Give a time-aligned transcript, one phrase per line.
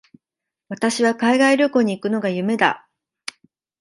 [0.67, 2.89] 私は海外旅行に行くのが夢だ。